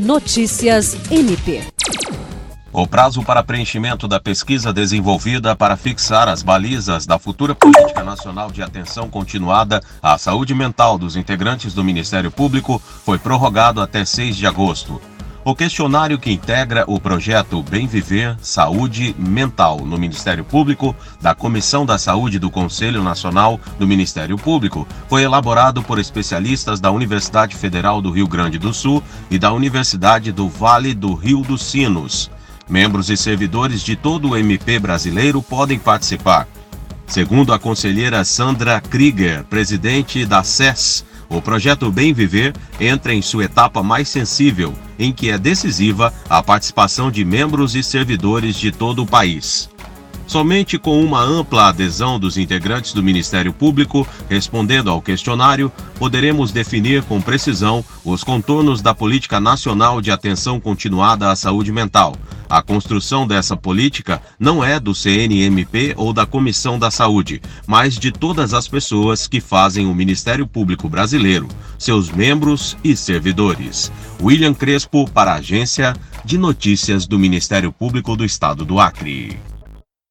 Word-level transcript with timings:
Notícias 0.00 0.96
MP. 1.10 1.62
O 2.72 2.86
prazo 2.86 3.22
para 3.22 3.42
preenchimento 3.42 4.08
da 4.08 4.18
pesquisa 4.18 4.72
desenvolvida 4.72 5.54
para 5.54 5.76
fixar 5.76 6.26
as 6.26 6.42
balizas 6.42 7.04
da 7.04 7.18
futura 7.18 7.54
Política 7.54 8.02
Nacional 8.02 8.50
de 8.50 8.62
Atenção 8.62 9.10
Continuada 9.10 9.82
à 10.02 10.16
Saúde 10.16 10.54
Mental 10.54 10.96
dos 10.96 11.16
integrantes 11.16 11.74
do 11.74 11.84
Ministério 11.84 12.30
Público 12.30 12.80
foi 13.04 13.18
prorrogado 13.18 13.78
até 13.78 14.02
6 14.02 14.36
de 14.36 14.46
agosto. 14.46 14.98
O 15.42 15.54
questionário 15.54 16.18
que 16.18 16.30
integra 16.30 16.84
o 16.86 17.00
projeto 17.00 17.62
Bem 17.62 17.86
Viver 17.86 18.36
Saúde 18.42 19.16
Mental 19.18 19.78
no 19.78 19.96
Ministério 19.96 20.44
Público, 20.44 20.94
da 21.18 21.34
Comissão 21.34 21.86
da 21.86 21.96
Saúde 21.96 22.38
do 22.38 22.50
Conselho 22.50 23.02
Nacional 23.02 23.58
do 23.78 23.86
Ministério 23.86 24.36
Público, 24.36 24.86
foi 25.08 25.22
elaborado 25.22 25.82
por 25.82 25.98
especialistas 25.98 26.78
da 26.78 26.90
Universidade 26.90 27.56
Federal 27.56 28.02
do 28.02 28.10
Rio 28.10 28.28
Grande 28.28 28.58
do 28.58 28.74
Sul 28.74 29.02
e 29.30 29.38
da 29.38 29.50
Universidade 29.50 30.30
do 30.30 30.46
Vale 30.46 30.92
do 30.92 31.14
Rio 31.14 31.40
dos 31.40 31.64
Sinos. 31.64 32.30
Membros 32.68 33.08
e 33.08 33.16
servidores 33.16 33.80
de 33.80 33.96
todo 33.96 34.28
o 34.28 34.36
MP 34.36 34.78
brasileiro 34.78 35.40
podem 35.40 35.78
participar. 35.78 36.46
Segundo 37.10 37.52
a 37.52 37.58
conselheira 37.58 38.24
Sandra 38.24 38.80
Krieger, 38.80 39.42
presidente 39.42 40.24
da 40.24 40.44
SES, 40.44 41.04
o 41.28 41.42
projeto 41.42 41.90
Bem 41.90 42.12
Viver 42.12 42.54
entra 42.78 43.12
em 43.12 43.20
sua 43.20 43.46
etapa 43.46 43.82
mais 43.82 44.08
sensível, 44.08 44.72
em 44.96 45.12
que 45.12 45.28
é 45.28 45.36
decisiva 45.36 46.14
a 46.28 46.40
participação 46.40 47.10
de 47.10 47.24
membros 47.24 47.74
e 47.74 47.82
servidores 47.82 48.54
de 48.54 48.70
todo 48.70 49.02
o 49.02 49.06
país. 49.06 49.68
Somente 50.30 50.78
com 50.78 51.04
uma 51.04 51.20
ampla 51.20 51.70
adesão 51.70 52.16
dos 52.16 52.38
integrantes 52.38 52.92
do 52.92 53.02
Ministério 53.02 53.52
Público, 53.52 54.06
respondendo 54.28 54.88
ao 54.88 55.02
questionário, 55.02 55.72
poderemos 55.98 56.52
definir 56.52 57.02
com 57.02 57.20
precisão 57.20 57.84
os 58.04 58.22
contornos 58.22 58.80
da 58.80 58.94
Política 58.94 59.40
Nacional 59.40 60.00
de 60.00 60.12
Atenção 60.12 60.60
Continuada 60.60 61.32
à 61.32 61.34
Saúde 61.34 61.72
Mental, 61.72 62.14
a 62.48 62.62
construção 62.62 63.26
dessa 63.26 63.56
política 63.56 64.22
não 64.38 64.62
é 64.62 64.78
do 64.78 64.94
CNMP 64.94 65.94
ou 65.96 66.12
da 66.12 66.24
Comissão 66.24 66.78
da 66.78 66.92
Saúde, 66.92 67.42
mas 67.66 67.98
de 67.98 68.12
todas 68.12 68.54
as 68.54 68.68
pessoas 68.68 69.26
que 69.26 69.40
fazem 69.40 69.88
o 69.88 69.94
Ministério 69.96 70.46
Público 70.46 70.88
Brasileiro, 70.88 71.48
seus 71.76 72.08
membros 72.08 72.76
e 72.84 72.94
servidores. 72.94 73.90
William 74.22 74.54
Crespo, 74.54 75.10
para 75.10 75.32
a 75.32 75.38
Agência 75.38 75.92
de 76.24 76.38
Notícias 76.38 77.04
do 77.04 77.18
Ministério 77.18 77.72
Público 77.72 78.14
do 78.14 78.24
Estado 78.24 78.64
do 78.64 78.78
Acre. 78.78 79.50